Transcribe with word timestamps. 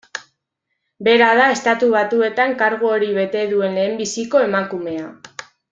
Bera 1.07 1.27
da 1.41 1.43
Estatu 1.57 1.91
Batuetan 1.97 2.57
kargu 2.63 2.91
hori 2.95 3.13
bete 3.21 3.47
duen 3.55 3.81
lehenbiziko 3.81 4.47
emakumea. 4.51 5.11